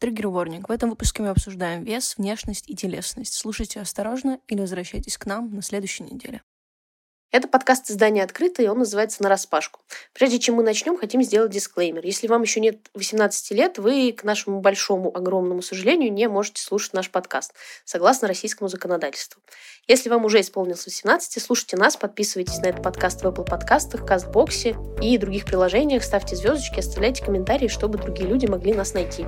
[0.00, 0.68] Триггер-ворнинг.
[0.68, 3.34] В этом выпуске мы обсуждаем вес, внешность и телесность.
[3.34, 6.42] Слушайте осторожно или возвращайтесь к нам на следующей неделе.
[7.32, 9.78] Это подкаст издания «Открыто», и он называется «Нараспашку».
[10.12, 12.04] Прежде чем мы начнем, хотим сделать дисклеймер.
[12.04, 16.92] Если вам еще нет 18 лет, вы, к нашему большому, огромному сожалению, не можете слушать
[16.92, 17.52] наш подкаст,
[17.84, 19.40] согласно российскому законодательству.
[19.86, 24.76] Если вам уже исполнилось 18, слушайте нас, подписывайтесь на этот подкаст в Apple подкастах, Кастбоксе
[25.00, 29.24] и других приложениях, ставьте звездочки, оставляйте комментарии, чтобы другие люди могли нас найти.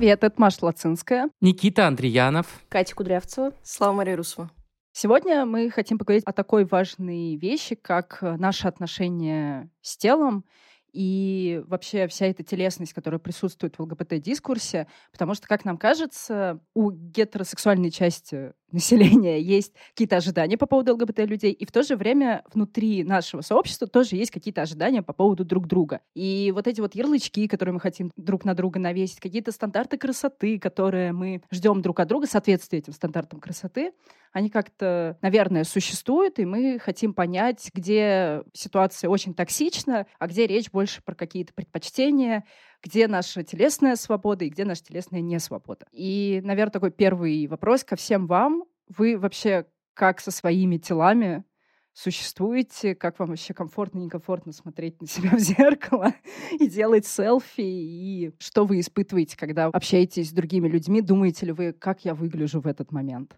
[0.00, 1.28] Привет, это Маша Лацинская.
[1.42, 2.46] Никита Андреянов.
[2.70, 3.52] Катя Кудрявцева.
[3.62, 4.50] Слава Мария Русова.
[4.92, 10.46] Сегодня мы хотим поговорить о такой важной вещи, как наши отношения с телом
[10.90, 16.90] и вообще вся эта телесность, которая присутствует в ЛГБТ-дискурсе, потому что, как нам кажется, у
[16.90, 23.04] гетеросексуальной части населения есть какие-то ожидания по поводу ЛГБТ-людей, и в то же время внутри
[23.04, 26.00] нашего сообщества тоже есть какие-то ожидания по поводу друг друга.
[26.14, 30.58] И вот эти вот ярлычки, которые мы хотим друг на друга навесить, какие-то стандарты красоты,
[30.58, 33.92] которые мы ждем друг от друга, соответствие этим стандартам красоты,
[34.32, 40.70] они как-то, наверное, существуют, и мы хотим понять, где ситуация очень токсична, а где речь
[40.70, 42.44] больше про какие-то предпочтения,
[42.82, 45.86] где наша телесная свобода и где наша телесная несвобода.
[45.92, 48.64] И, наверное, такой первый вопрос ко всем вам.
[48.88, 51.44] Вы вообще как со своими телами
[51.92, 56.14] существуете, как вам вообще комфортно, некомфортно смотреть на себя в зеркало
[56.52, 61.72] и делать селфи, и что вы испытываете, когда общаетесь с другими людьми, думаете ли вы,
[61.72, 63.36] как я выгляжу в этот момент?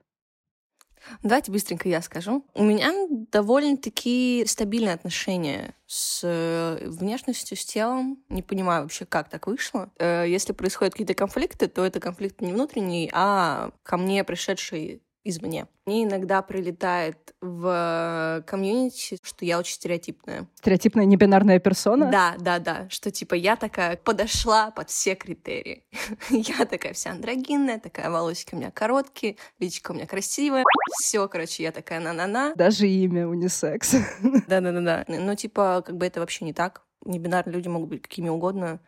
[1.22, 2.44] Давайте быстренько я скажу.
[2.54, 2.92] У меня
[3.30, 8.22] довольно-таки стабильные отношения с э, внешностью, с телом.
[8.28, 9.90] Не понимаю вообще, как так вышло.
[9.98, 15.66] Э, если происходят какие-то конфликты, то это конфликт не внутренний, а ко мне пришедший извне.
[15.86, 20.46] Мне иногда прилетает в комьюнити, что я очень стереотипная.
[20.56, 22.10] Стереотипная небинарная персона?
[22.10, 22.88] Да, да, да.
[22.88, 25.84] Что типа я такая подошла под все критерии.
[26.30, 30.64] я такая вся андрогинная, такая волосики у меня короткие, личико у меня красивое.
[31.00, 32.54] Все, короче, я такая на-на-на.
[32.54, 33.94] Даже имя унисекс.
[34.48, 35.04] Да-да-да.
[35.08, 36.82] Ну, типа, как бы это вообще не так.
[37.04, 38.80] Небинарные люди могут быть какими угодно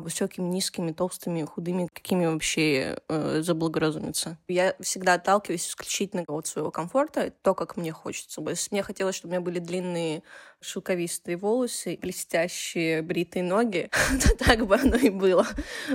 [0.00, 4.38] высокими, низкими, толстыми, худыми, какими вообще э, заблагоразумится.
[4.48, 8.42] Я всегда отталкиваюсь исключительно от своего комфорта, то, как мне хочется.
[8.48, 10.22] Если мне хотелось, чтобы у меня были длинные
[10.60, 13.90] шелковистые волосы, блестящие бритые ноги,
[14.22, 15.46] то так бы оно и было.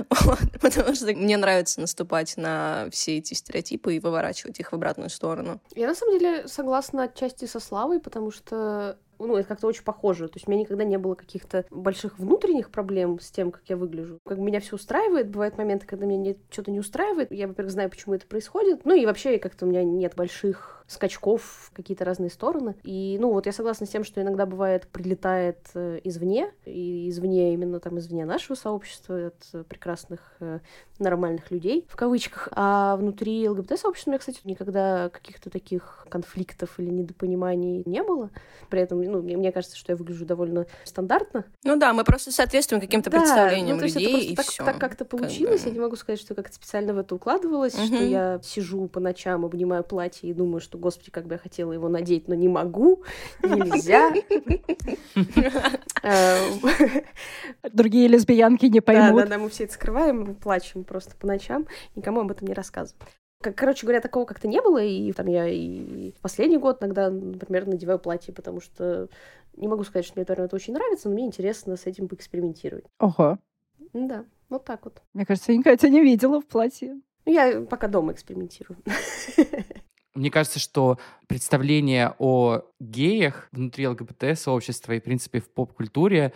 [0.60, 5.60] Потому что мне нравится наступать на все эти стереотипы и выворачивать их в обратную сторону.
[5.74, 10.28] Я на самом деле согласна отчасти со Славой, потому что ну, это как-то очень похоже.
[10.28, 13.76] То есть у меня никогда не было каких-то больших внутренних проблем с тем, как я
[13.76, 14.18] выгляжу.
[14.24, 15.28] Как меня все устраивает.
[15.28, 17.32] Бывают моменты, когда меня что-то не устраивает.
[17.32, 18.84] Я, во-первых, знаю, почему это происходит.
[18.84, 22.76] Ну и вообще как-то у меня нет больших скачков в какие-то разные стороны.
[22.82, 27.54] И, ну, вот я согласна с тем, что иногда бывает прилетает э, извне, и извне
[27.54, 30.60] именно там извне нашего сообщества, от прекрасных э,
[30.98, 32.48] нормальных людей, в кавычках.
[32.52, 38.30] А внутри ЛГБТ-сообщества у меня, кстати, никогда каких-то таких конфликтов или недопониманий не было.
[38.70, 41.44] При этом, ну, мне кажется, что я выгляжу довольно стандартно.
[41.64, 44.46] Ну да, мы просто соответствуем каким-то да, представлениям ну, то есть людей, это и так,
[44.56, 45.62] так как-то получилось.
[45.62, 45.68] Как бы...
[45.70, 47.86] Я не могу сказать, что как-то специально в это укладывалось, угу.
[47.86, 51.72] что я сижу по ночам, обнимаю платье и думаю, что, господи, как бы я хотела
[51.72, 53.02] его надеть, но не могу,
[53.42, 54.12] нельзя.
[56.02, 57.02] Эм.
[57.72, 59.16] Другие лесбиянки не поймут.
[59.16, 62.54] Да, да, да, мы все это скрываем, плачем просто по ночам, никому об этом не
[62.54, 63.00] рассказываем.
[63.40, 67.98] Короче говоря, такого как-то не было, и там я и последний год иногда, например, надеваю
[67.98, 69.08] платье, потому что
[69.56, 72.86] не могу сказать, что мне, наверное, это очень нравится, но мне интересно с этим поэкспериментировать.
[72.98, 73.38] Ого.
[73.92, 75.02] Да, вот так вот.
[75.12, 77.00] Мне кажется, я никогда тебя не видела в платье.
[77.24, 78.78] Я пока дома экспериментирую.
[80.16, 86.32] Мне кажется, что представление о геях внутри ЛГБТ-сообщества и, в принципе, в поп-культуре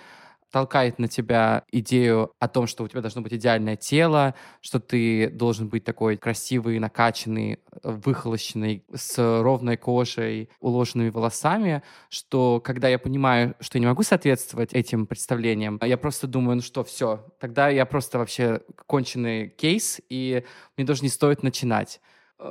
[0.51, 5.31] толкает на тебя идею о том, что у тебя должно быть идеальное тело, что ты
[5.31, 13.55] должен быть такой красивый, накачанный, выхолощенный, с ровной кожей, уложенными волосами, что когда я понимаю,
[13.61, 17.87] что я не могу соответствовать этим представлениям, я просто думаю, ну что, все, тогда я
[17.87, 20.45] просто вообще конченый кейс, и
[20.77, 22.01] мне даже не стоит начинать.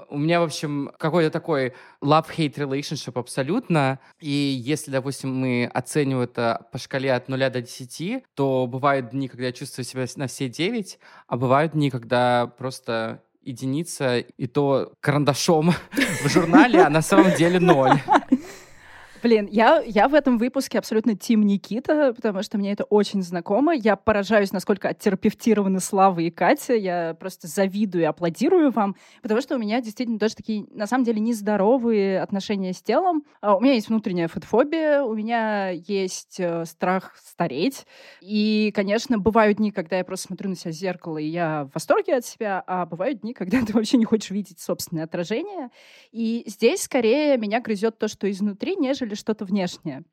[0.10, 4.00] У меня, в общем, какой-то такой love-hate relationship абсолютно.
[4.20, 9.28] И если, допустим, мы оцениваем это по шкале от 0 до 10, то бывают дни,
[9.28, 14.94] когда я чувствую себя на все 9, а бывают дни, когда просто единица, и то
[15.00, 15.74] карандашом
[16.24, 18.00] в журнале, а на самом деле ноль.
[19.22, 23.74] Блин, я, я в этом выпуске абсолютно Тим Никита, потому что мне это очень знакомо.
[23.76, 26.76] Я поражаюсь, насколько оттерапевтированы Слава и Катя.
[26.76, 31.04] Я просто завидую и аплодирую вам, потому что у меня действительно тоже такие, на самом
[31.04, 33.26] деле, нездоровые отношения с телом.
[33.42, 37.86] А у меня есть внутренняя фотофобия, у меня есть э, страх стареть.
[38.22, 41.74] И, конечно, бывают дни, когда я просто смотрю на себя в зеркало, и я в
[41.74, 45.72] восторге от себя, а бывают дни, когда ты вообще не хочешь видеть собственное отражение.
[46.14, 50.04] И здесь скорее меня грызет то, что изнутри, нежели или что-то внешнее.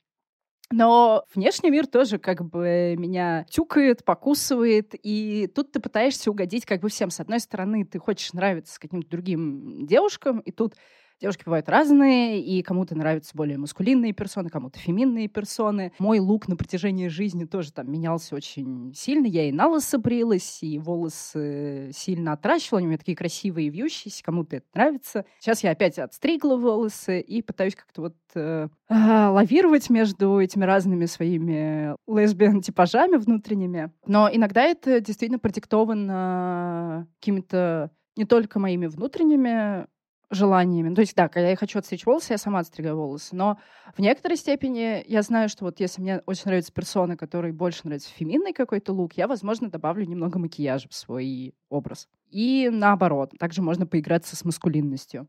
[0.72, 6.80] Но внешний мир тоже как бы меня тюкает, покусывает, и тут ты пытаешься угодить как
[6.80, 7.10] бы всем.
[7.10, 10.74] С одной стороны, ты хочешь нравиться каким-то другим девушкам, и тут
[11.18, 15.92] Девушки бывают разные, и кому-то нравятся более маскулинные персоны, кому-то феминные персоны.
[15.98, 19.26] Мой лук на протяжении жизни тоже там менялся очень сильно.
[19.26, 22.78] Я и на лысо брилась, и волосы сильно отращивала.
[22.78, 25.24] Они у меня такие красивые, вьющиеся, кому-то это нравится.
[25.40, 31.06] Сейчас я опять отстригла волосы и пытаюсь как-то вот э, а, лавировать между этими разными
[31.06, 33.90] своими лесбиян-типажами внутренними.
[34.06, 39.86] Но иногда это действительно продиктовано какими-то не только моими внутренними
[40.30, 40.94] желаниями.
[40.94, 43.34] То есть, да, когда я хочу отстричь волосы, я сама отстригаю волосы.
[43.36, 43.58] Но
[43.96, 48.10] в некоторой степени я знаю, что вот если мне очень нравится персона, которой больше нравится
[48.10, 52.08] феминный какой-то лук, я, возможно, добавлю немного макияжа в свой образ.
[52.30, 53.32] И наоборот.
[53.38, 55.28] Также можно поиграться с маскулинностью.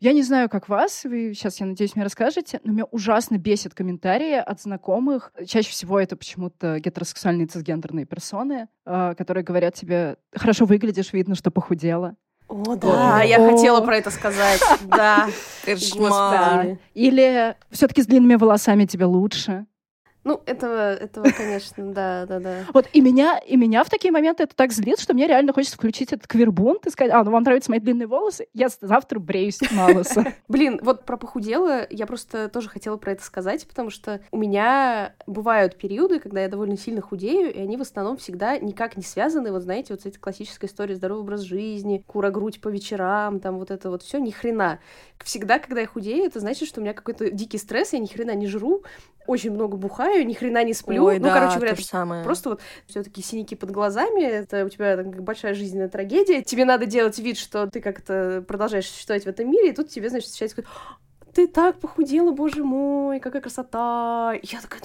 [0.00, 3.74] Я не знаю, как вас, вы сейчас, я надеюсь, мне расскажете, но меня ужасно бесит
[3.74, 5.32] комментарии от знакомых.
[5.46, 11.50] Чаще всего это почему-то гетеросексуальные цисгендерные персоны, а, которые говорят тебе, хорошо выглядишь, видно, что
[11.50, 12.16] похудела.
[12.48, 13.50] О, да, я О.
[13.50, 14.60] хотела про это сказать.
[14.82, 15.28] Да,
[15.64, 16.78] кошмар.
[16.94, 19.66] Или все-таки с длинными волосами тебе лучше.
[20.24, 22.64] Ну, этого, этого, конечно, да, да, да.
[22.72, 25.76] Вот и меня, и меня в такие моменты это так злит, что мне реально хочется
[25.76, 28.46] включить этот квирбунт и сказать, а, ну вам нравятся мои длинные волосы?
[28.54, 30.32] Я завтра бреюсь на лысо.
[30.48, 35.14] Блин, вот про похудела я просто тоже хотела про это сказать, потому что у меня
[35.26, 39.52] бывают периоды, когда я довольно сильно худею, и они в основном всегда никак не связаны,
[39.52, 43.58] вот знаете, вот с этой классической историей здоровый образ жизни, кура грудь по вечерам, там
[43.58, 44.80] вот это вот все ни хрена.
[45.22, 48.34] Всегда, когда я худею, это значит, что у меня какой-то дикий стресс, я ни хрена
[48.34, 48.82] не жру,
[49.26, 51.04] очень много бухаю, ни хрена не сплю.
[51.04, 52.24] Ой, ну, да, короче говоря, самое.
[52.24, 56.42] просто вот все-таки синяки под глазами, это у тебя так, большая жизненная трагедия.
[56.42, 60.08] Тебе надо делать вид, что ты как-то продолжаешь существовать в этом мире, и тут тебе,
[60.08, 60.64] значит, встречается
[61.34, 64.34] ты так похудела, боже мой, какая красота.
[64.42, 64.80] Я такая,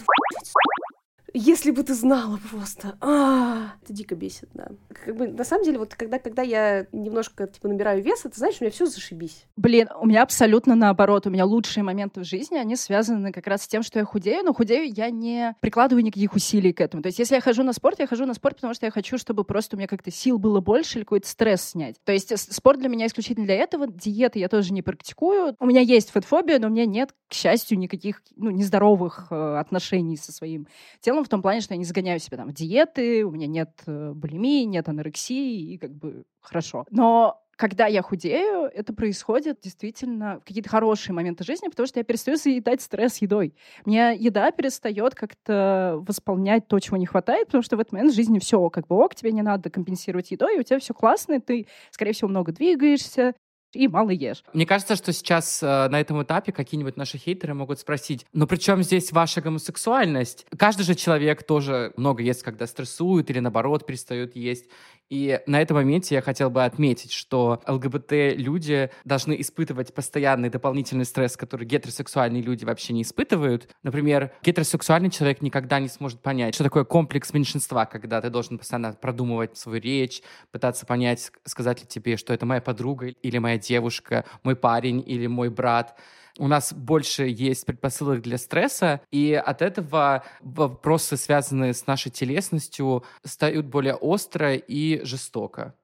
[1.34, 2.98] если бы ты знала просто.
[3.02, 4.70] А, это дико бесит, да.
[4.90, 8.56] Как бы, на самом деле, вот когда, когда я немножко, типа, набираю вес, ты знаешь,
[8.60, 9.46] у меня все зашибись.
[9.56, 11.28] Блин, у меня абсолютно наоборот.
[11.28, 14.44] У меня лучшие моменты в жизни, они связаны как раз с тем, что я худею,
[14.44, 17.04] но худею я не прикладываю никаких усилий к этому.
[17.04, 19.18] То есть, если я хожу на спорт, я хожу на спорт, потому что я хочу,
[19.18, 21.96] чтобы просто у меня как-то сил было больше или какой-то стресс снять.
[22.04, 23.88] То есть, спорт для меня исключительно для этого.
[23.88, 25.56] Диеты я тоже не практикую.
[25.60, 30.18] У меня есть фэтфобия, но у меня нет, к счастью, никаких, ну, нездоровых э, отношений
[30.18, 30.68] со своим
[31.02, 33.72] телом в том плане, что я не загоняю себя там в диеты, у меня нет
[33.86, 36.86] э, булимии, нет анорексии, и как бы хорошо.
[36.90, 42.06] Но когда я худею, это происходит действительно в какие-то хорошие моменты жизни, потому что я
[42.06, 43.54] перестаю заедать стресс едой.
[43.84, 48.16] Мне еда перестает как-то восполнять то, чего не хватает, потому что в этот момент в
[48.16, 51.34] жизни все как бы ок, тебе не надо компенсировать едой, и у тебя все классно,
[51.34, 53.34] и ты, скорее всего, много двигаешься,
[53.74, 54.44] и мало ешь.
[54.54, 58.58] Мне кажется, что сейчас э, на этом этапе какие-нибудь наши хейтеры могут спросить, ну при
[58.58, 60.46] чем здесь ваша гомосексуальность?
[60.58, 64.66] Каждый же человек тоже много ест, когда стрессует или наоборот перестает есть.
[65.10, 71.36] И на этом моменте я хотел бы отметить, что ЛГБТ-люди должны испытывать постоянный дополнительный стресс,
[71.36, 73.70] который гетеросексуальные люди вообще не испытывают.
[73.82, 78.94] Например, гетеросексуальный человек никогда не сможет понять, что такое комплекс меньшинства, когда ты должен постоянно
[78.94, 84.26] продумывать свою речь, пытаться понять, сказать ли тебе, что это моя подруга или моя девушка,
[84.44, 85.98] мой парень или мой брат
[86.40, 93.04] у нас больше есть предпосылок для стресса, и от этого вопросы, связанные с нашей телесностью,
[93.24, 95.76] стают более остро и жестоко.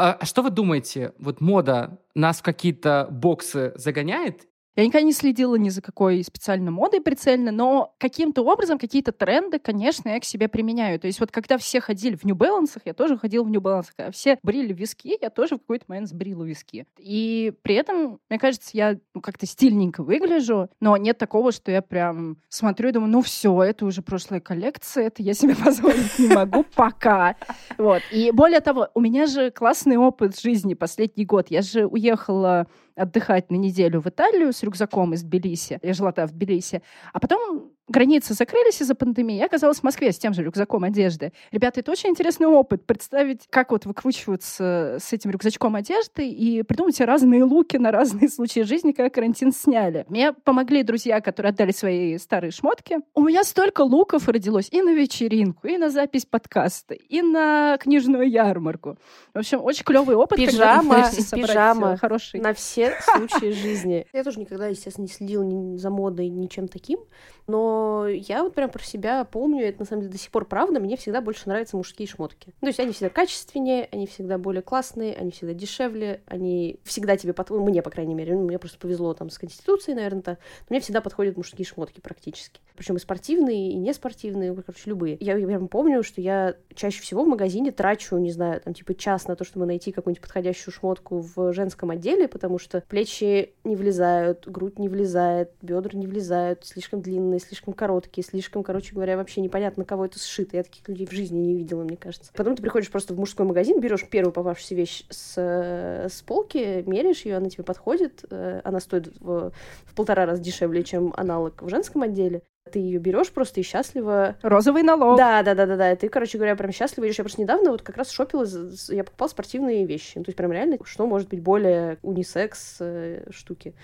[0.00, 1.12] А что вы думаете?
[1.18, 4.46] Вот мода нас в какие-то боксы загоняет
[4.78, 9.58] Я никогда не следила ни за какой специальной модой прицельно, но каким-то образом какие-то тренды,
[9.58, 11.00] конечно, я к себе применяю.
[11.00, 13.86] То есть вот когда все ходили в New Balance, я тоже ходила в New Balance.
[13.96, 16.86] Когда все брили виски, я тоже в какой-то момент сбрила виски.
[16.96, 21.82] И при этом, мне кажется, я ну, как-то стильненько выгляжу, но нет такого, что я
[21.82, 26.28] прям смотрю и думаю, ну все, это уже прошлая коллекция, это я себе позволить не
[26.28, 27.34] могу пока.
[27.78, 28.02] Вот.
[28.12, 31.48] И более того, у меня же классный опыт жизни последний год.
[31.50, 32.68] Я же уехала
[32.98, 35.78] отдыхать на неделю в Италию с рюкзаком из Тбилиси.
[35.82, 36.82] Я жила там в Тбилиси.
[37.12, 41.32] А потом границы закрылись из-за пандемии, я оказалась в Москве с тем же рюкзаком одежды.
[41.50, 42.84] Ребята, это очень интересный опыт.
[42.84, 48.60] Представить, как вот выкручиваться с этим рюкзачком одежды и придумать разные луки на разные случаи
[48.60, 50.04] жизни, как карантин сняли.
[50.08, 52.98] Мне помогли друзья, которые отдали свои старые шмотки.
[53.14, 58.30] У меня столько луков родилось и на вечеринку, и на запись подкаста, и на книжную
[58.30, 58.98] ярмарку.
[59.34, 60.38] В общем, очень клевый опыт.
[60.38, 62.40] Пижама, пижама хороший.
[62.40, 64.06] на все случаи жизни.
[64.12, 67.00] Я тоже никогда, естественно, не следила ни за модой, ничем таким.
[67.48, 70.80] Но я вот прям про себя помню, это на самом деле до сих пор правда,
[70.80, 72.52] мне всегда больше нравятся мужские шмотки.
[72.60, 77.32] То есть они всегда качественнее, они всегда более классные, они всегда дешевле, они всегда тебе
[77.32, 80.38] подходят, мне, по крайней мере, ну, мне просто повезло там с конституцией, наверное, то,
[80.68, 82.60] мне всегда подходят мужские шмотки практически.
[82.76, 85.16] Причем и спортивные, и неспортивные, короче, любые.
[85.18, 88.94] Я, я прям помню, что я чаще всего в магазине трачу, не знаю, там типа
[88.94, 93.74] час на то, чтобы найти какую-нибудь подходящую шмотку в женском отделе, потому что плечи не
[93.74, 99.16] влезают, грудь не влезает, бедра не влезают, слишком длинные длинные, слишком короткие, слишком, короче говоря,
[99.16, 100.56] вообще непонятно, кого это сшито.
[100.56, 102.32] Я таких людей в жизни не видела, мне кажется.
[102.34, 106.82] Потом ты приходишь просто в мужской магазин, берешь первую попавшуюся вещь с, э, с полки,
[106.86, 109.52] меряешь ее, она тебе подходит, э, она стоит в,
[109.84, 112.42] в полтора раза дешевле, чем аналог в женском отделе.
[112.70, 114.36] Ты ее берешь просто и счастливо.
[114.42, 115.16] Розовый налог.
[115.16, 115.96] Да, да, да, да, да.
[115.96, 117.16] ты, короче говоря, прям счастлива идешь.
[117.16, 118.44] Я просто недавно вот как раз шопила,
[118.88, 120.18] я покупала спортивные вещи.
[120.18, 123.74] Ну, то есть прям реально, что может быть более унисекс э, штуки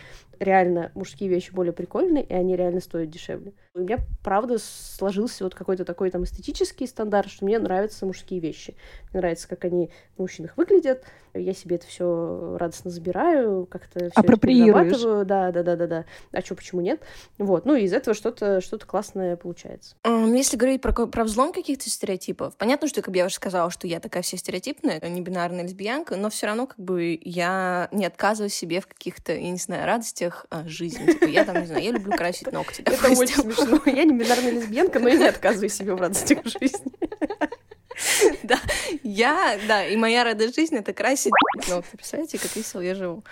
[0.40, 3.52] реально мужские вещи более прикольные, и они реально стоят дешевле.
[3.74, 8.76] У меня, правда, сложился вот какой-то такой там эстетический стандарт, что мне нравятся мужские вещи.
[9.10, 11.04] Мне нравится, как они на мужчинах выглядят.
[11.32, 15.26] Я себе это все радостно забираю, как-то все Апроприируешь.
[15.26, 16.04] Да, да, да, да, да.
[16.32, 17.00] А что, почему нет?
[17.38, 17.64] Вот.
[17.64, 19.96] Ну, и из этого что-то что классное получается.
[20.04, 23.98] Если говорить про, про взлом каких-то стереотипов, понятно, что, как я уже сказала, что я
[23.98, 28.80] такая вся стереотипная, не бинарная лесбиянка, но все равно, как бы, я не отказываю себе
[28.80, 29.86] в каких-то, я не знаю,
[30.24, 31.12] радостях а, жизни.
[31.12, 32.82] Типа, я там, не знаю, я люблю красить ногти.
[32.82, 36.92] Это очень смешно я не бинарная лесбиянка, но я не отказываю себе в радостях жизни.
[38.42, 38.60] Да,
[39.02, 41.32] я, да, и моя радость жизни— это красить
[41.68, 41.88] ногти.
[41.92, 43.22] Представляете, как весело я живу.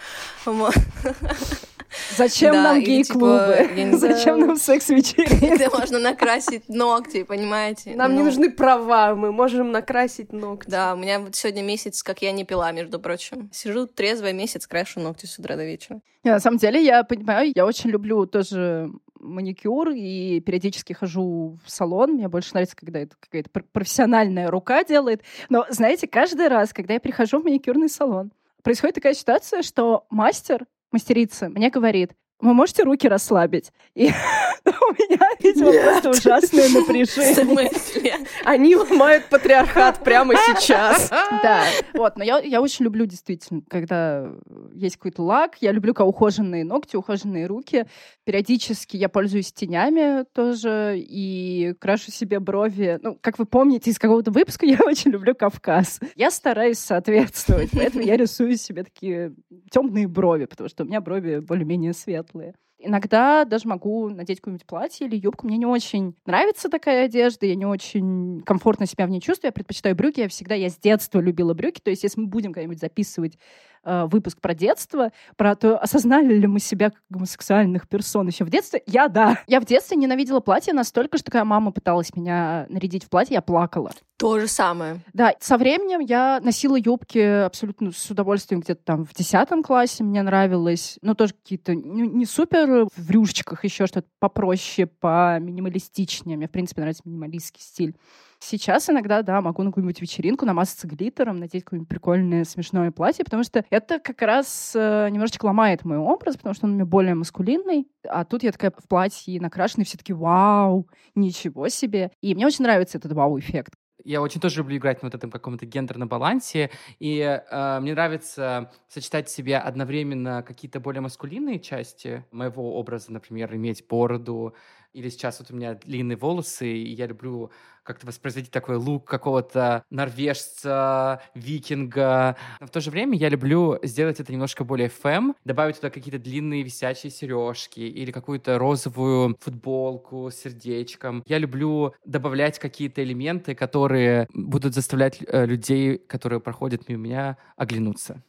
[2.16, 3.68] Зачем да, нам гей-клубы?
[3.74, 5.70] Типа, Зачем нам секс-вечеринки?
[5.76, 7.94] Можно накрасить ногти, понимаете?
[7.94, 8.18] Нам ну.
[8.18, 10.70] не нужны права, мы можем накрасить ногти.
[10.70, 13.50] Да, у меня вот сегодня месяц, как я не пила, между прочим.
[13.52, 16.00] Сижу трезвый месяц, крашу ногти с утра до вечера.
[16.24, 18.90] На самом деле, я понимаю, я очень люблю тоже
[19.22, 22.12] маникюр и периодически хожу в салон.
[22.12, 25.22] Мне больше нравится, когда это какая-то профессиональная рука делает.
[25.48, 28.32] Но, знаете, каждый раз, когда я прихожу в маникюрный салон,
[28.62, 33.72] происходит такая ситуация, что мастер, мастерица, мне говорит, вы можете руки расслабить?
[33.94, 34.06] И
[34.66, 35.28] у меня,
[35.70, 38.16] видимо, просто ужасное напряжение.
[38.44, 41.08] Они ломают патриархат прямо сейчас.
[41.10, 41.64] Да,
[41.94, 44.30] вот, но я, я очень люблю действительно, когда
[44.74, 47.86] есть какой-то лак, я люблю, когда ухоженные ногти, ухоженные руки.
[48.24, 52.98] Периодически я пользуюсь тенями тоже и крашу себе брови.
[53.02, 56.00] Ну, как вы помните из какого-то выпуска, я очень люблю Кавказ.
[56.16, 59.34] Я стараюсь соответствовать, поэтому я рисую себе такие
[59.70, 62.54] темные брови, потому что у меня брови более-менее светлые.
[62.84, 65.46] Иногда даже могу надеть какое-нибудь платье или юбку.
[65.46, 69.48] Мне не очень нравится такая одежда, я не очень комфортно себя в ней чувствую.
[69.48, 70.20] Я предпочитаю брюки.
[70.20, 71.80] Я всегда, я с детства любила брюки.
[71.80, 73.38] То есть если мы будем когда-нибудь записывать
[73.84, 78.50] э, выпуск про детство, про то, осознали ли мы себя как гомосексуальных персон еще в
[78.50, 79.38] детстве, я да.
[79.46, 83.42] Я в детстве ненавидела платье настолько, что когда мама пыталась меня нарядить в платье, я
[83.42, 83.92] плакала.
[84.22, 85.00] То же самое.
[85.12, 90.22] Да, со временем я носила юбки абсолютно с удовольствием где-то там в десятом классе, мне
[90.22, 96.36] нравилось, но тоже какие-то не, не супер в рюшечках, еще что-то попроще, по минималистичнее.
[96.36, 97.96] Мне, в принципе, нравится минималистский стиль.
[98.44, 103.44] Сейчас иногда, да, могу на какую-нибудь вечеринку намазаться глиттером, надеть какое-нибудь прикольное смешное платье, потому
[103.44, 107.14] что это как раз э, немножечко ломает мой образ, потому что он у меня более
[107.14, 107.86] маскулинный.
[108.04, 112.10] А тут я такая в платье накрашенной, все таки вау, ничего себе.
[112.20, 113.74] И мне очень нравится этот вау-эффект.
[114.04, 118.72] Я очень тоже люблю играть на вот этом каком-то гендерном балансе, и э, мне нравится
[118.88, 124.56] сочетать в себе одновременно какие-то более маскулинные части моего образа, например, иметь бороду,
[124.92, 127.50] или сейчас вот у меня длинные волосы, и я люблю
[127.82, 132.36] как-то воспроизводить такой лук какого-то норвежца, викинга.
[132.60, 136.18] Но в то же время я люблю сделать это немножко более фэм, добавить туда какие-то
[136.18, 141.22] длинные висячие сережки или какую-то розовую футболку с сердечком.
[141.26, 148.22] Я люблю добавлять какие-то элементы, которые будут заставлять э, людей, которые проходят мимо меня, оглянуться.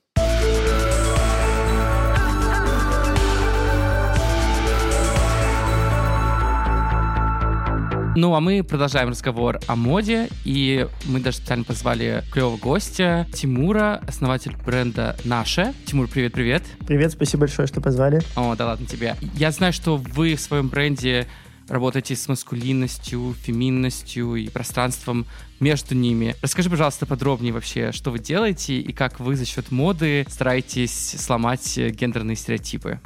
[8.16, 14.04] Ну, а мы продолжаем разговор о моде, и мы даже специально позвали клевого гостя Тимура,
[14.08, 15.74] основатель бренда «Наше».
[15.86, 16.64] Тимур, привет-привет.
[16.86, 18.22] Привет, спасибо большое, что позвали.
[18.36, 19.16] О, да ладно тебе.
[19.34, 21.28] Я знаю, что вы в своем бренде
[21.68, 25.26] работаете с маскулинностью, феминностью и пространством
[25.60, 26.36] между ними.
[26.44, 31.78] Расскажи, пожалуйста, подробнее вообще, что вы делаете и как вы за счет моды стараетесь сломать
[31.78, 33.00] гендерные стереотипы.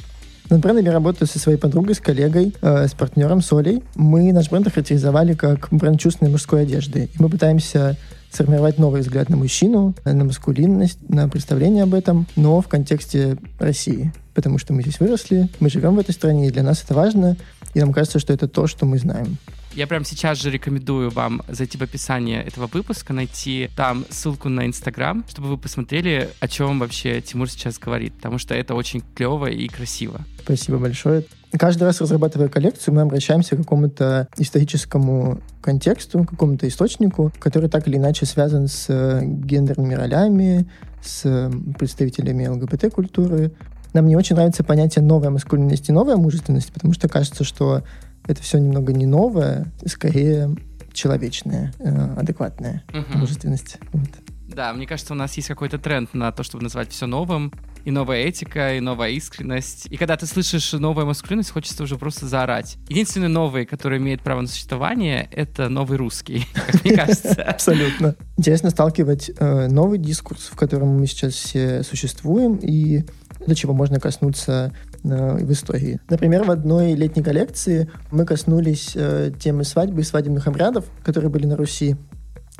[0.49, 3.83] Над брендом я работаю со своей подругой, с коллегой, э, с партнером, с Олей.
[3.95, 7.09] Мы наш бренд охарактеризовали как бренд чувственной мужской одежды.
[7.13, 7.97] И мы пытаемся
[8.31, 14.13] сформировать новый взгляд на мужчину, на маскулинность, на представление об этом, но в контексте России.
[14.33, 17.35] Потому что мы здесь выросли, мы живем в этой стране, и для нас это важно,
[17.73, 19.37] и нам кажется, что это то, что мы знаем.
[19.77, 24.65] Я прямо сейчас же рекомендую вам зайти в описание этого выпуска, найти там ссылку на
[24.65, 29.45] Инстаграм, чтобы вы посмотрели, о чем вообще Тимур сейчас говорит, потому что это очень клево
[29.45, 30.21] и красиво.
[30.43, 31.25] Спасибо большое.
[31.51, 37.87] Каждый раз, разрабатывая коллекцию, мы обращаемся к какому-то историческому контексту, к какому-то источнику, который так
[37.87, 40.67] или иначе связан с э, гендерными ролями,
[41.03, 43.51] с представителями ЛГБТ-культуры.
[43.93, 47.83] Нам не очень нравится понятие новая маскулинность и новая мужественность, потому что кажется, что
[48.27, 50.55] это все немного не новое, скорее
[50.93, 53.19] человечное, э, адекватная угу.
[53.19, 53.77] мужественность.
[53.93, 54.09] Вот.
[54.47, 57.53] Да, мне кажется, у нас есть какой-то тренд на то, чтобы называть все новым,
[57.87, 59.87] и новая этика, и новая искренность.
[59.89, 62.77] И когда ты слышишь новая маскулинность, хочется уже просто заорать.
[62.89, 67.41] Единственный новый, который имеет право на существование, это новый русский, как мне кажется.
[67.47, 68.15] Абсолютно.
[68.35, 73.05] Интересно сталкивать э, новый дискурс, в котором мы сейчас все существуем, и
[73.45, 74.73] до чего можно коснуться
[75.03, 75.99] в истории.
[76.09, 81.45] Например, в одной летней коллекции мы коснулись э, темы свадьбы и свадебных обрядов, которые были
[81.45, 81.95] на Руси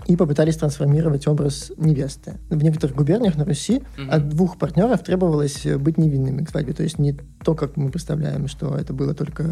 [0.05, 2.35] и попытались трансформировать образ невесты.
[2.49, 4.09] В некоторых губерниях на Руси mm-hmm.
[4.09, 6.73] от двух партнеров требовалось быть невинными к свадьбе.
[6.73, 9.49] То есть не то, как мы представляем, что это было только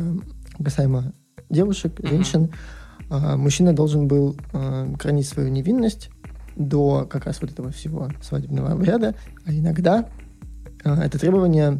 [0.63, 1.13] касаемо
[1.50, 2.44] девушек, женщин.
[2.44, 2.56] Mm-hmm.
[3.10, 6.10] А, мужчина должен был а, хранить свою невинность
[6.56, 9.15] до как раз вот этого всего свадебного обряда.
[9.46, 10.08] А иногда
[10.84, 11.80] а, это требование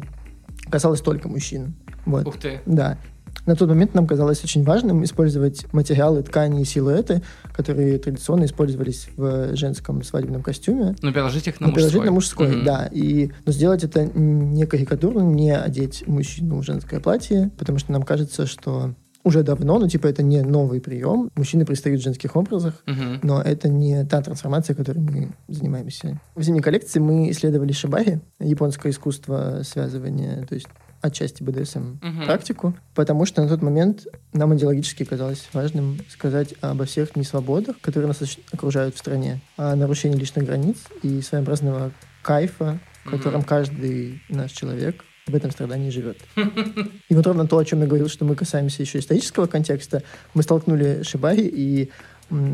[0.70, 1.74] касалось только мужчин.
[2.04, 2.26] Вот.
[2.26, 2.60] Ух ты.
[2.66, 2.98] Да.
[3.44, 9.08] На тот момент нам казалось очень важным использовать материалы, ткани и силуэты, которые традиционно использовались
[9.16, 10.96] в женском свадебном костюме.
[11.00, 11.90] Но переложить их на но мужской.
[11.90, 12.64] Переложить на мужской, mm-hmm.
[12.64, 12.88] да.
[12.90, 18.02] И, но сделать это не карикатурно, не одеть мужчину в женское платье, потому что нам
[18.02, 18.94] кажется, что
[19.26, 21.30] уже давно, ну, типа, это не новый прием.
[21.34, 23.18] Мужчины предстают в женских образах, uh-huh.
[23.24, 26.20] но это не та трансформация, которой мы занимаемся.
[26.36, 30.68] В зимней коллекции мы исследовали шибари, японское искусство связывания, то есть
[31.00, 32.24] отчасти БДСМ uh-huh.
[32.26, 38.06] практику, потому что на тот момент нам идеологически казалось важным сказать обо всех несвободах, которые
[38.06, 41.90] нас окружают в стране, о нарушении личных границ и своеобразного
[42.22, 43.48] кайфа, в котором uh-huh.
[43.48, 46.18] каждый наш человек в этом страдании живет.
[46.36, 50.02] И вот ровно то, о чем я говорил, что мы касаемся еще исторического контекста,
[50.34, 51.90] мы столкнули шибари и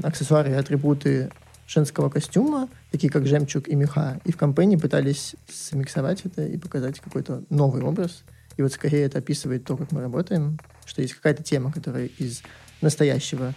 [0.03, 1.31] аксессуары и атрибуты
[1.67, 7.01] женского костюма, такие как жемчуг и меха, и в компании пытались смиксовать это и показать
[7.01, 8.25] какой-то новый образ.
[8.57, 12.43] И вот скорее это описывает то, как мы работаем, что есть какая-то тема, которая из
[12.83, 13.55] настоящего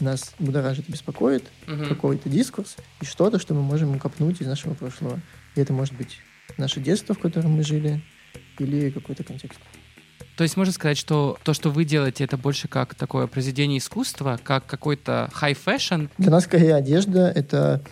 [0.00, 1.86] нас будоражит, беспокоит, угу.
[1.88, 5.20] какой-то дискурс, и что-то, что мы можем копнуть из нашего прошлого.
[5.54, 6.18] И это может быть
[6.58, 8.02] наше детство, в котором мы жили,
[8.58, 9.58] или какой-то контекст.
[10.36, 14.38] То есть можно сказать, что то, что вы делаете, это больше как такое произведение искусства,
[14.42, 16.08] как какой-то high fashion?
[16.18, 17.82] Для нас скорее одежда— это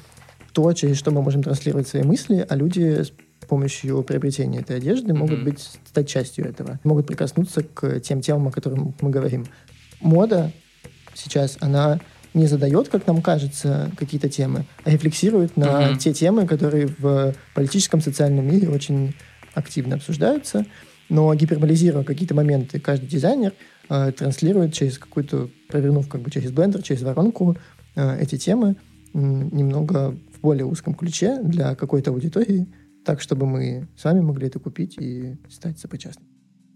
[0.53, 3.13] то, через что мы можем транслировать свои мысли, а люди с
[3.47, 5.45] помощью приобретения этой одежды могут mm-hmm.
[5.45, 9.47] быть стать частью этого, могут прикоснуться к тем темам, о которых мы говорим.
[10.01, 10.53] Мода
[11.15, 12.01] сейчас, она
[12.35, 15.99] не задает, как нам кажется, какие-то темы, а рефлексирует на mm-hmm.
[15.99, 19.15] те темы, которые в политическом, социальном мире очень
[19.55, 20.67] активно обсуждаются,
[21.09, 23.53] но гиперболизируя какие-то моменты, каждый дизайнер
[23.89, 27.57] э, транслирует через какую-то, провернув как бы через блендер, через воронку
[27.95, 28.77] э, эти темы
[29.13, 32.67] э, немного в более узком ключе для какой-то аудитории,
[33.05, 36.32] так, чтобы мы сами могли это купить и стать сопричастными.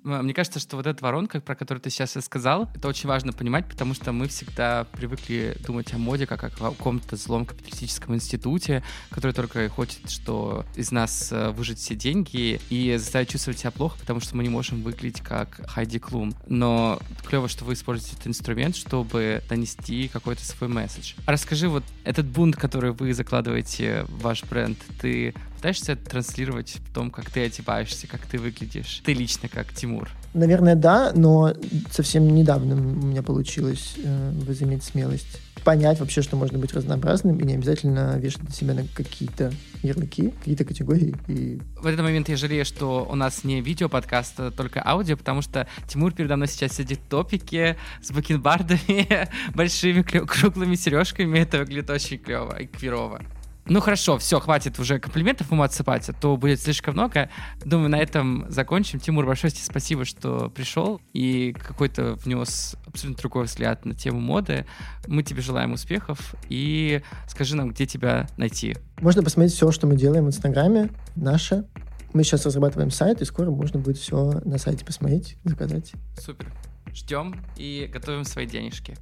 [0.06, 3.32] Мне кажется, что вот эта воронка, про которую ты сейчас и сказал, это очень важно
[3.32, 8.84] понимать, потому что мы всегда привыкли думать о моде как о каком-то злом капиталистическом институте,
[9.10, 13.98] который только хочет, что из нас э, выжить все деньги и заставить чувствовать себя плохо,
[13.98, 16.34] потому что мы не можем выглядеть как Хайди Клум.
[16.46, 21.14] Но клево, что вы используете этот инструмент, чтобы донести какой-то свой месседж.
[21.26, 26.94] А расскажи, вот этот бунт, который вы закладываете в ваш бренд, ты пытаешься транслировать в
[26.94, 29.02] том, как ты одеваешься, как ты выглядишь?
[29.04, 30.08] Ты лично как Тимур?
[30.34, 31.54] Наверное, да, но
[31.90, 37.44] совсем недавно у меня получилось э, возыметь смелость понять вообще, что можно быть разнообразным и
[37.44, 41.16] не обязательно вешать на себя на какие-то ярлыки, какие-то категории.
[41.26, 41.60] И...
[41.80, 45.66] В этот момент я жалею, что у нас не видео-подкаст, а только аудио, потому что
[45.88, 51.40] Тимур передо мной сейчас сидит в топике с бакенбардами, большими круглыми сережками.
[51.40, 53.20] Это выглядит очень клево и квирово.
[53.68, 57.30] Ну хорошо, все, хватит уже комплиментов ему отсыпать, а то будет слишком много.
[57.64, 59.00] Думаю, на этом закончим.
[59.00, 64.66] Тимур, большое тебе спасибо, что пришел и какой-то внес абсолютно другой взгляд на тему моды.
[65.08, 68.76] Мы тебе желаем успехов и скажи нам, где тебя найти.
[69.00, 71.64] Можно посмотреть все, что мы делаем в Инстаграме, наше.
[72.12, 75.92] Мы сейчас разрабатываем сайт, и скоро можно будет все на сайте посмотреть, заказать.
[76.18, 76.52] Супер.
[76.94, 78.96] Ждем и готовим свои денежки.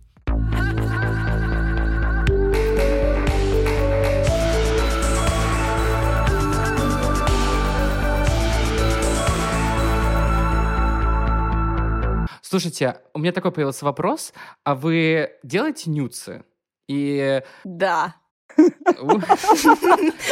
[12.54, 14.32] Слушайте, у меня такой появился вопрос.
[14.62, 16.44] А вы делаете нюцы?
[16.86, 17.42] И...
[17.64, 18.14] Да.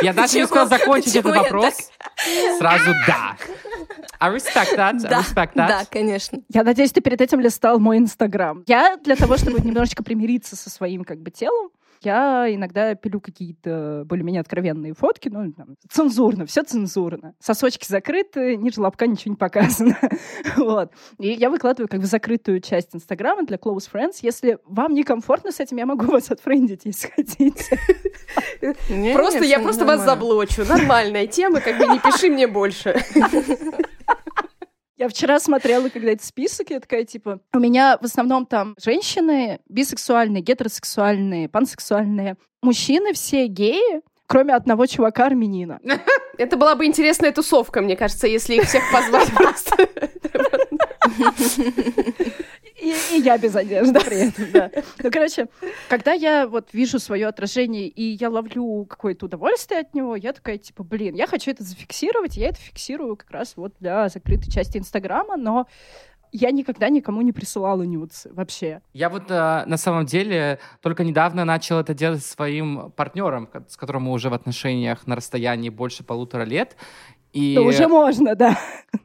[0.03, 1.91] Я даже не успел закончить этот вопрос.
[2.61, 3.37] Сразу да.
[4.21, 5.05] I respect that.
[5.05, 5.67] I respect that.
[5.67, 6.39] Да, конечно.
[6.49, 8.63] Я надеюсь, ты перед этим листал мой инстаграм.
[8.69, 11.73] Я для того, чтобы немножечко примириться со своим как бы телом,
[12.05, 17.35] я иногда пилю какие-то более-менее откровенные фотки, ну, там, цензурно, все цензурно.
[17.41, 19.99] Сосочки закрыты, ниже лобка ничего не показано.
[20.57, 20.93] вот.
[21.19, 24.19] И я выкладываю как бы закрытую часть Инстаграма для close friends.
[24.23, 27.79] Если вам некомфортно с этим, я могу вас отфрендить, если хотите.
[29.15, 30.65] Просто я просто вас заблочу.
[30.65, 32.95] Нормальная тема, как бы не пиши мне больше.
[35.03, 39.59] Я вчера смотрела, когда этот список, я такая, типа, у меня в основном там женщины
[39.69, 42.37] бисексуальные, гетеросексуальные, пансексуальные.
[42.63, 45.81] Мужчины все геи, кроме одного чувака армянина.
[46.39, 49.89] Это была бы интересная тусовка, мне кажется, если их всех позвать просто.
[52.83, 54.71] И, и я без одежды при этом, да.
[55.03, 55.47] Ну, короче,
[55.89, 60.59] когда я вот вижу свое отражение, и я ловлю какое-то удовольствие от него, я такая,
[60.59, 64.79] типа, блин, я хочу это зафиксировать, я это фиксирую как раз вот для закрытой части
[64.79, 65.69] Инстаграма, но
[66.33, 68.81] я никогда никому не присылала нюцы вообще.
[68.95, 74.05] Я вот э, на самом деле только недавно начал это делать своим партнером, с которым
[74.05, 76.77] мы уже в отношениях на расстоянии больше полутора лет.
[77.33, 78.59] И да уже можно, да.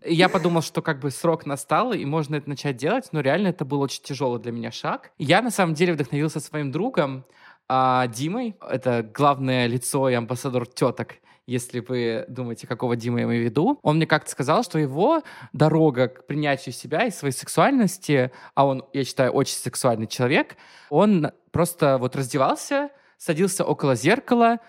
[0.05, 3.63] Я подумал, что как бы срок настал, и можно это начать делать, но реально это
[3.65, 5.11] был очень тяжелый для меня шаг.
[5.17, 7.25] Я на самом деле вдохновился своим другом,
[7.69, 8.55] а, Димой.
[8.61, 11.15] Это главное лицо и амбассадор теток
[11.47, 13.79] если вы думаете, какого Дима я имею в виду.
[13.81, 18.83] Он мне как-то сказал, что его дорога к принятию себя и своей сексуальности, а он,
[18.91, 20.57] я считаю, очень сексуальный человек,
[20.89, 24.59] он просто вот раздевался, садился около зеркала,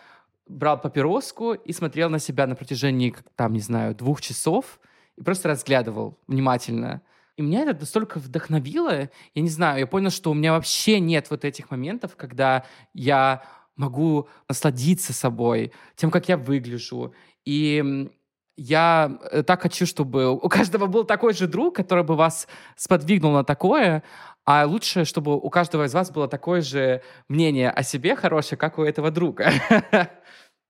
[0.49, 4.81] брал папироску и смотрел на себя на протяжении, там, не знаю, двух часов
[5.17, 7.03] и просто разглядывал внимательно.
[7.37, 11.31] И меня это настолько вдохновило, я не знаю, я понял, что у меня вообще нет
[11.31, 13.45] вот этих моментов, когда я
[13.77, 17.15] могу насладиться собой, тем, как я выгляжу.
[17.45, 18.11] И
[18.57, 23.33] я э, так хочу, чтобы у каждого был такой же друг, который бы вас сподвигнул
[23.33, 24.03] на такое,
[24.51, 28.79] а лучше, чтобы у каждого из вас было такое же мнение о себе хорошее, как
[28.79, 29.51] у этого друга.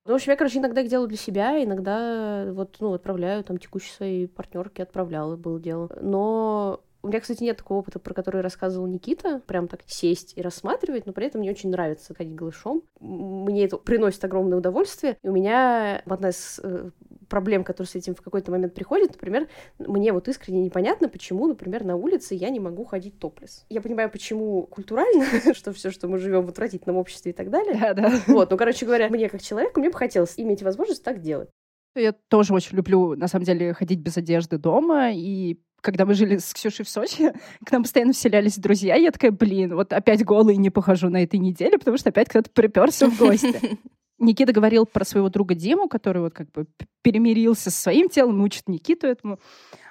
[0.05, 3.59] Ну, в общем, я, короче, иногда их делаю для себя, иногда вот, ну, отправляю, там,
[3.59, 5.91] текущей своей партнерке отправляла, было дело.
[6.01, 10.43] Но у меня, кстати, нет такого опыта, про который рассказывал Никита, прям так сесть и
[10.43, 12.83] рассматривать, но при этом мне очень нравится ходить голышом.
[13.01, 15.17] Мне это приносит огромное удовольствие.
[15.23, 16.91] И у меня одна из э,
[17.29, 21.85] проблем, которые с этим в какой-то момент приходят, например, мне вот искренне непонятно, почему, например,
[21.85, 23.65] на улице я не могу ходить топлес.
[23.69, 27.77] Я понимаю, почему культурально, что все, что мы живем в отвратительном обществе и так далее.
[27.79, 28.21] Да, да.
[28.27, 31.49] Вот, ну, короче говоря, мне как человеку, мне бы хотелось иметь возможность так делать.
[31.95, 35.11] Я тоже очень люблю, на самом деле, ходить без одежды дома.
[35.13, 37.33] И когда мы жили с Ксюшей в Сочи,
[37.65, 38.95] к нам постоянно вселялись друзья.
[38.95, 42.51] Я такая, блин, вот опять голый не похожу на этой неделе, потому что опять кто-то
[42.51, 43.79] приперся в гости.
[44.19, 46.67] Никита говорил про своего друга Диму, который вот как бы
[47.03, 49.39] перемирился со своим телом, учит Никиту этому.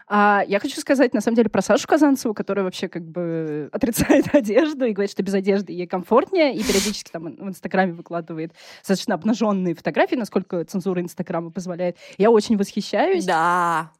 [0.09, 4.33] А я хочу сказать, на самом деле, про Сашу Казанцеву, которая вообще как бы отрицает
[4.33, 9.15] одежду и говорит, что без одежды ей комфортнее, и периодически там в Инстаграме выкладывает достаточно
[9.15, 11.97] обнаженные фотографии, насколько цензура Инстаграма позволяет.
[12.17, 13.25] Я очень восхищаюсь.
[13.25, 13.91] Да.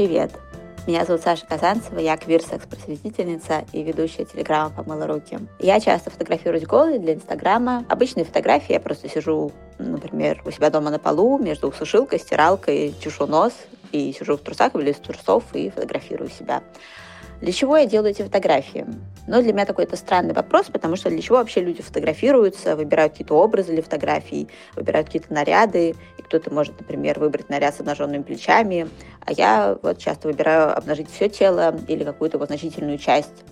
[0.00, 0.30] Привет!
[0.86, 5.38] Меня зовут Саша Казанцева, я квир-секс-просветительница и ведущая телеграмма «Помыла руки».
[5.58, 7.84] Я часто фотографируюсь голой для Инстаграма.
[7.86, 13.26] Обычные фотографии я просто сижу, например, у себя дома на полу, между сушилкой, стиралкой, чешу
[13.26, 13.52] нос
[13.92, 16.62] и сижу в трусах или из трусов и фотографирую себя.
[17.40, 18.84] Для чего я делаю эти фотографии?
[19.26, 23.12] Но для меня такой это странный вопрос, потому что для чего вообще люди фотографируются, выбирают
[23.12, 28.22] какие-то образы для фотографий, выбирают какие-то наряды, и кто-то может, например, выбрать наряд с обнаженными
[28.22, 28.88] плечами,
[29.24, 33.44] а я вот часто выбираю обнажить все тело или какую-то вот значительную часть.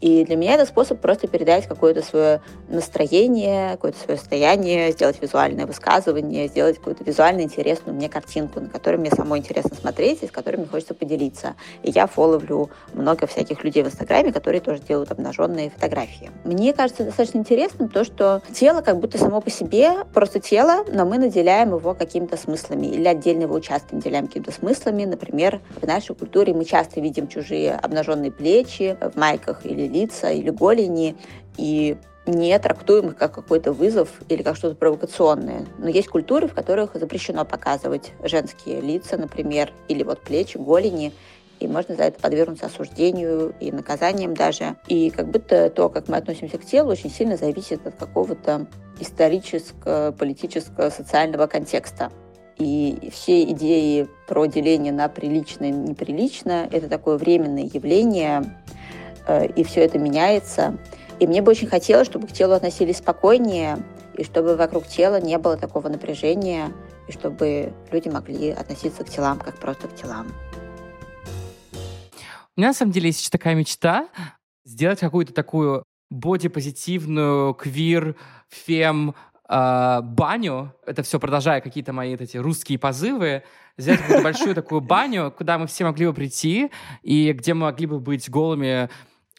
[0.00, 5.66] И для меня это способ просто передать какое-то свое настроение, какое-то свое состояние, сделать визуальное
[5.66, 10.30] высказывание, сделать какую-то визуально интересную мне картинку, на которую мне самой интересно смотреть и с
[10.30, 11.54] которой мне хочется поделиться.
[11.82, 16.30] И я фоловлю много всяких людей в Инстаграме, которые тоже делают обнаженные фотографии.
[16.44, 21.04] Мне кажется достаточно интересным то, что тело как будто само по себе просто тело, но
[21.04, 25.04] мы наделяем его какими-то смыслами или отдельного участка наделяем какими-то смыслами.
[25.04, 30.50] Например, в нашей культуре мы часто видим чужие обнаженные плечи в майках или лица, или
[30.50, 31.16] голени,
[31.56, 31.96] и
[32.26, 35.64] не трактуем их как какой-то вызов или как что-то провокационное.
[35.78, 41.12] Но есть культуры, в которых запрещено показывать женские лица, например, или вот плечи, голени,
[41.60, 44.76] и можно за это подвергнуться осуждению и наказаниям даже.
[44.88, 48.66] И как будто то, как мы относимся к телу, очень сильно зависит от какого-то
[49.00, 52.10] исторического, политического, социального контекста.
[52.58, 58.44] И все идеи про деление на приличное и неприличное– это такое временное явление,
[59.28, 60.78] и все это меняется.
[61.18, 63.78] И мне бы очень хотелось, чтобы к телу относились спокойнее,
[64.14, 66.72] и чтобы вокруг тела не было такого напряжения,
[67.08, 70.26] и чтобы люди могли относиться к телам как просто к телам.
[72.56, 74.08] У меня на самом деле есть еще такая мечта
[74.64, 78.16] сделать какую-то такую бодипозитивную, квир,
[78.48, 79.14] фем,
[79.48, 80.72] э, баню.
[80.86, 83.42] Это все продолжая какие-то мои эти русские позывы.
[83.78, 86.70] Сделать какую-то большую такую баню, куда мы все могли бы прийти,
[87.02, 88.88] и где мы могли бы быть голыми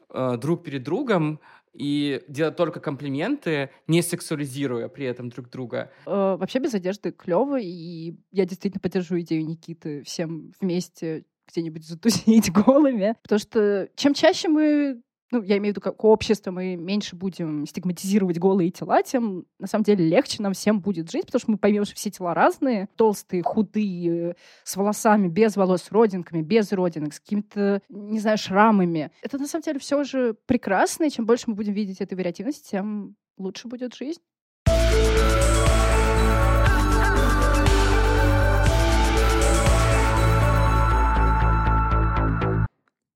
[0.10, 1.40] э, друг перед другом
[1.74, 5.92] и делать только комплименты, не сексуализируя при этом друг друга.
[6.06, 12.52] Э, вообще без одежды клево, и я действительно поддержу идею Никиты всем вместе где-нибудь затусить
[12.66, 17.16] голыми, потому что чем чаще мы ну, я имею в виду, как общество, мы меньше
[17.16, 21.52] будем стигматизировать голые тела, тем, на самом деле, легче нам всем будет жить, потому что
[21.52, 26.72] мы поймем, что все тела разные, толстые, худые, с волосами, без волос, с родинками, без
[26.72, 29.12] родинок, с какими-то, не знаю, шрамами.
[29.22, 32.72] Это, на самом деле, все же прекрасно, и чем больше мы будем видеть этой вариативности,
[32.72, 34.22] тем лучше будет жизнь.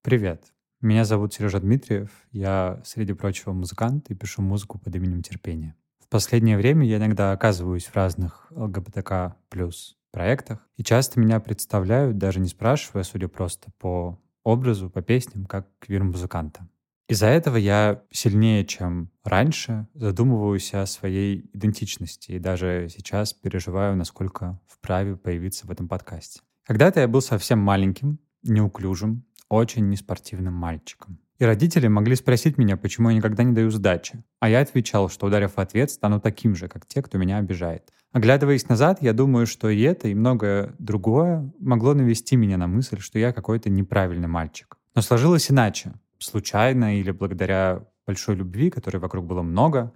[0.03, 0.43] Привет.
[0.81, 2.09] Меня зовут Сережа Дмитриев.
[2.31, 5.75] Я, среди прочего, музыкант и пишу музыку под именем Терпения.
[5.99, 12.17] В последнее время я иногда оказываюсь в разных ЛГБТК плюс проектах, и часто меня представляют,
[12.17, 16.67] даже не спрашивая, судя просто по образу, по песням, как квир-музыканта.
[17.07, 24.59] Из-за этого я сильнее, чем раньше, задумываюсь о своей идентичности и даже сейчас переживаю, насколько
[24.65, 26.41] вправе появиться в этом подкасте.
[26.65, 31.19] Когда-то я был совсем маленьким, неуклюжим, очень неспортивным мальчиком.
[31.39, 34.23] И родители могли спросить меня, почему я никогда не даю сдачи.
[34.39, 37.91] А я отвечал, что ударив в ответ, стану таким же, как те, кто меня обижает.
[38.11, 42.99] Оглядываясь назад, я думаю, что и это, и многое другое могло навести меня на мысль,
[42.99, 44.77] что я какой-то неправильный мальчик.
[44.93, 45.93] Но сложилось иначе.
[46.19, 49.93] Случайно или благодаря большой любви, которой вокруг было много.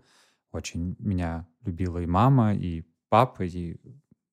[0.52, 3.78] Очень меня любила и мама, и папа, и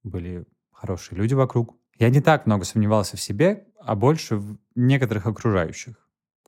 [0.03, 1.77] были хорошие люди вокруг.
[1.99, 5.97] Я не так много сомневался в себе, а больше в некоторых окружающих.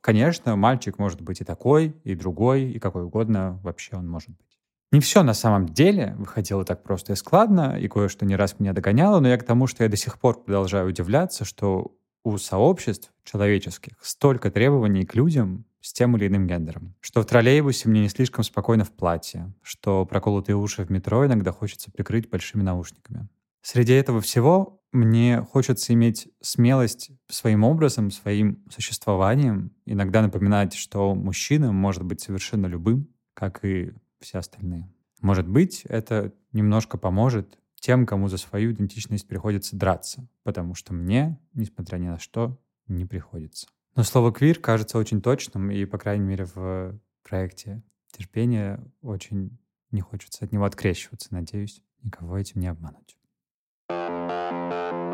[0.01, 4.59] Конечно, мальчик может быть и такой, и другой, и какой угодно вообще он может быть.
[4.91, 8.73] Не все на самом деле выходило так просто и складно, и кое-что не раз меня
[8.73, 13.11] догоняло, но я к тому, что я до сих пор продолжаю удивляться, что у сообществ
[13.23, 16.95] человеческих столько требований к людям с тем или иным гендером.
[16.99, 21.51] Что в троллейбусе мне не слишком спокойно в платье, что проколотые уши в метро иногда
[21.51, 23.27] хочется прикрыть большими наушниками.
[23.65, 31.71] Среди этого всего мне хочется иметь смелость своим образом, своим существованием иногда напоминать, что мужчина
[31.71, 34.87] может быть совершенно любым, как и все остальные.
[35.19, 41.39] Может быть, это немножко поможет тем, кому за свою идентичность приходится драться, потому что мне,
[41.55, 43.65] несмотря ни на что, не приходится.
[43.95, 49.57] Но слово «квир» кажется очень точным, и, по крайней мере, в проекте «Терпение» очень
[49.89, 51.33] не хочется от него открещиваться.
[51.33, 53.17] Надеюсь, никого этим не обмануть.
[53.87, 55.04] Ты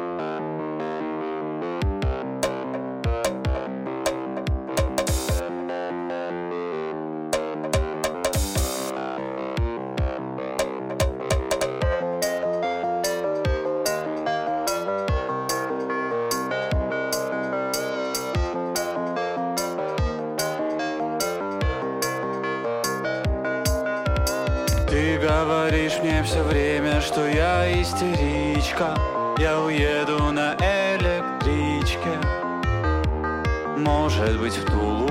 [28.81, 28.95] истеричка
[29.37, 32.19] Я уеду на электричке.
[33.77, 35.09] Может быть в Тулу.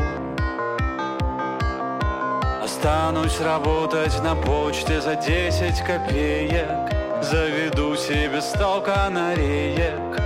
[2.62, 7.22] Останусь работать на почте за 10 копеек.
[7.22, 10.20] Заведу себе сто канареек.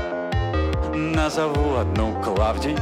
[0.95, 2.77] Назову одну Клавдий.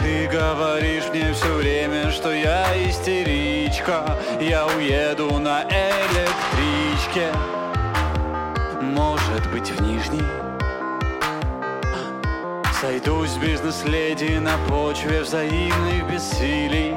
[0.00, 4.18] Ты говоришь мне все время, что я истеричка.
[4.40, 7.30] Я уеду на электричке
[9.60, 10.22] быть в Нижний
[12.80, 16.94] Сойдусь бизнес-леди на почве взаимных бессилий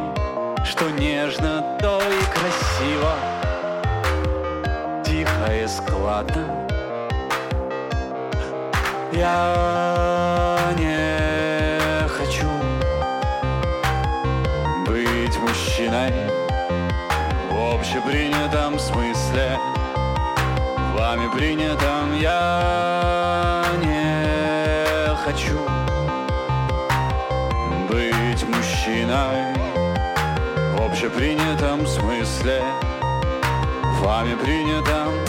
[0.66, 3.14] Что нежно, то и красиво.
[5.04, 6.68] Тихо и складно.
[9.12, 12.50] Я не хочу
[14.88, 16.14] быть мужчиной
[17.52, 19.60] В общепринятом смысле.
[20.96, 21.93] Вами принятом
[22.24, 25.60] я не хочу
[27.90, 29.54] Быть мужчиной
[30.76, 32.64] В общепринятом смысле.
[34.02, 35.23] Вами принятом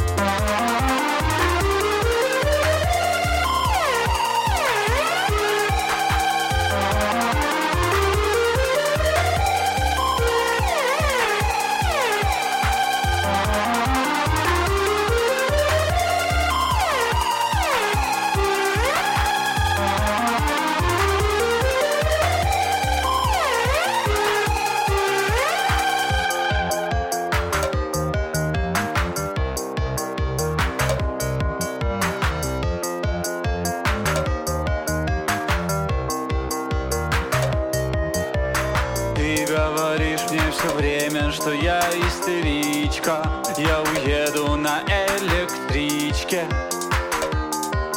[41.35, 43.23] что я истеричка.
[43.59, 44.83] Я уеду на
[45.18, 46.47] электричке.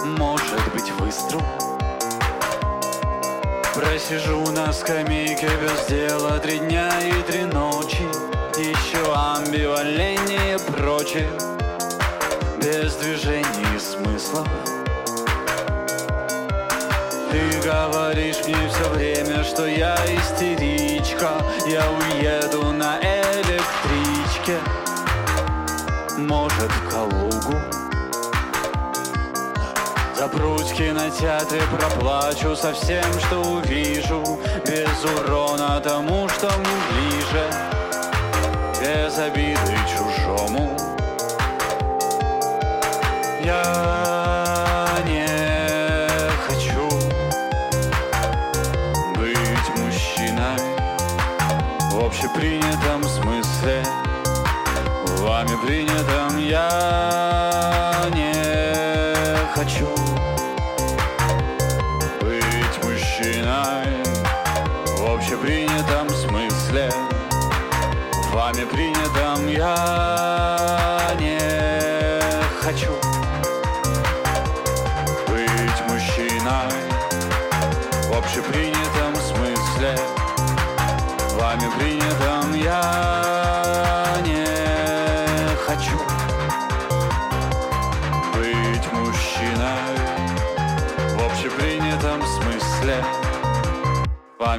[0.03, 1.43] Может быть выстрел
[3.75, 8.07] Просижу на скамейке без дела Три дня и три ночи.
[8.57, 11.29] Еще амбивалентнее прочих
[12.61, 14.47] Без движений и смыслов
[17.29, 21.33] ты говоришь мне все время, что я истеричка.
[21.67, 22.97] Я уеду на
[24.47, 24.59] электричке
[26.17, 27.57] Может Калугу?
[30.15, 34.23] Запрусь в кинотеатре, проплачу со всем, что увижу.
[34.65, 37.51] Без урона тому, что мне ближе.
[38.81, 40.75] Без обиды чужому.
[43.43, 45.27] Я не
[46.47, 46.89] хочу
[49.15, 50.59] быть мужчиной
[51.91, 53.83] В общепринятом смысле
[55.37, 58.33] Вами принятом я не
[59.53, 59.96] хочу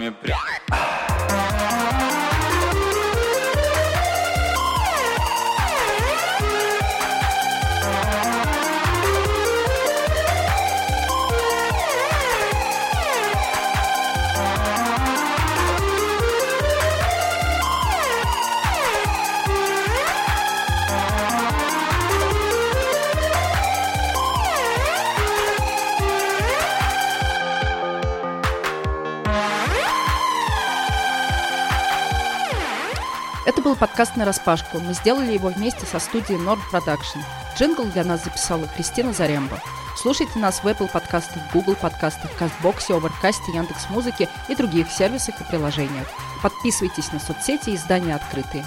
[0.09, 0.48] Вами
[33.79, 34.81] подкаст «На распашку».
[34.81, 37.23] Мы сделали его вместе со студией Nord Production.
[37.57, 39.61] Джингл для нас записала Кристина Заремба.
[39.97, 45.45] Слушайте нас в Apple подкастах, Google подкастах, Castbox е, Overcast, Яндекс.Музыке и других сервисах и
[45.45, 46.07] приложениях.
[46.43, 48.65] Подписывайтесь на соцсети издания «Открытые».